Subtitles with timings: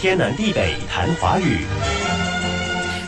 [0.00, 1.58] 天南地北谈华语。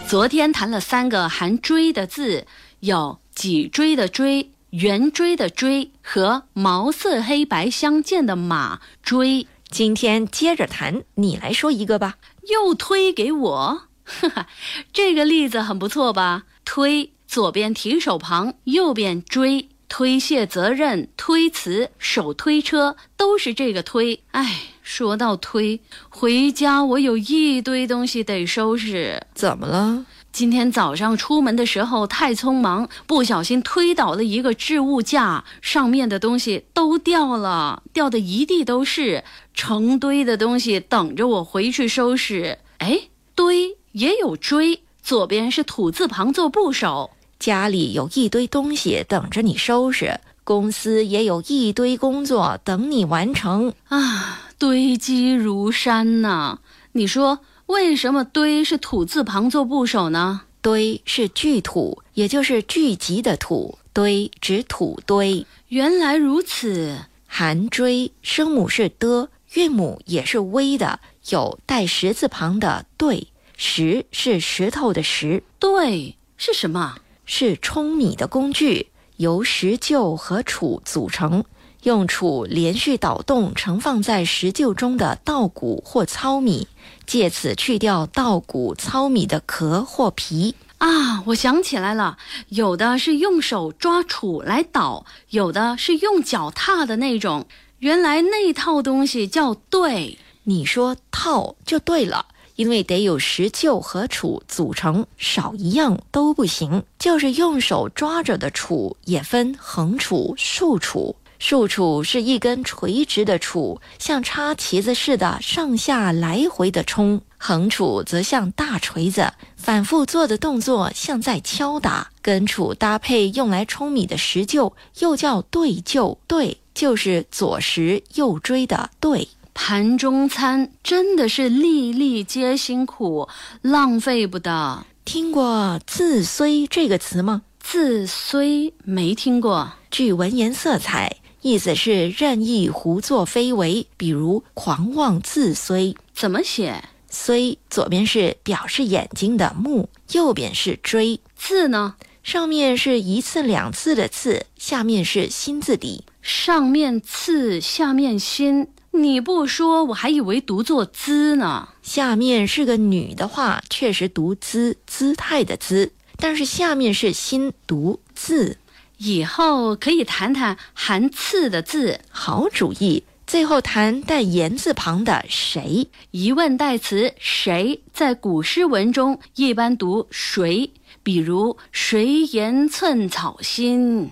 [0.08, 2.48] 昨天谈了三个含“锥”的字，
[2.80, 9.46] 有脊椎的“椎”、圆锥的“锥”和毛色黑白相间的“马锥”。
[9.70, 12.16] 今天接着谈，你来说一个吧。
[12.48, 14.48] 又推给我，哈哈，
[14.92, 16.42] 这个例子很不错吧？
[16.64, 24.24] 推左边提手旁，右边追，推卸责任、推辞、手推车，都是这个推。
[24.32, 29.22] 哎，说到推，回家我有一堆东西得收拾。
[29.34, 30.04] 怎么了？
[30.32, 39.24] 今天早上出门的时候太匆忙，不小心推倒了一个置物架，上面的东西都掉了，掉的一地都是，
[39.54, 42.58] 成堆的东西等着我回去收拾。
[42.78, 47.10] 哎，堆也有追，左边是土字旁做部首。
[47.40, 56.58] 家里有一堆东西等着你收拾，公司也有一堆工作等你完成啊，堆积如山呐！
[56.92, 57.40] 你说。
[57.64, 60.42] 为什么堆是土字旁做部首呢？
[60.60, 63.78] 堆是聚土，也就是聚集的土。
[63.92, 65.46] 堆指土堆。
[65.68, 66.98] 原来如此。
[67.28, 73.28] 含锥，声母是的，韵母也是微的，有带石字旁的对。
[73.56, 75.44] 石是石头的石。
[75.60, 76.96] 对是什么？
[77.24, 81.44] 是舂米的工具，由石臼和杵组成，
[81.82, 86.68] 用杵连续捣动盛放在石臼中的稻谷或糙米。
[87.06, 91.22] 借此去掉稻谷、糙米的壳或皮啊！
[91.26, 92.18] 我想起来了，
[92.50, 97.46] 有的是用手抓杵来捣，有的是用脚踏的那种。
[97.80, 106.84] 原来那套东西叫对，你说套就对了，因为得有石臼和杵组成，少一样都不行。
[106.98, 111.14] 就是用手抓着的杵也分横杵、竖杵。
[111.40, 122.10] 竖杵是一根垂直的杵，像插旗子似的上下来回的冲；横杵则像大锤子，反复做的动作像在敲打。
[122.20, 126.18] 跟杵搭配用来冲米的石臼，又叫对臼。
[126.26, 129.26] 对，就是左石右锥的对。
[129.54, 133.26] 盘中餐真的是粒粒皆辛苦，
[133.62, 134.84] 浪费不得。
[135.06, 141.16] 听过“自虽”这个词吗？“自虽”没听过，具文言色彩。
[141.42, 145.94] 意思是任意胡作非为，比如狂妄自衰。
[146.14, 146.84] 怎么写？
[147.10, 151.20] 衰左边是表示眼睛的目，右边是锥。
[151.34, 151.96] 字呢？
[152.22, 156.04] 上面是一次两次的次，下面是心字底。
[156.20, 158.68] 上面次，下面心。
[158.92, 161.70] 你不说，我还以为读作姿呢。
[161.82, 165.92] 下面是个女的话，确实读姿，姿态的姿。
[166.16, 168.58] 但是下面是心，读字。
[169.02, 173.04] 以后可以谈谈含“刺”的字，好主意。
[173.26, 180.70] 最后谈带言字旁的“谁”，疑问代词“谁”在古诗文中一般读“谁”，
[181.02, 184.10] 比如“谁言寸草心”。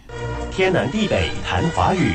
[0.50, 2.14] 天南地北谈华语。